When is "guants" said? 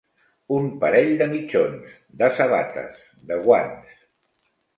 3.45-3.95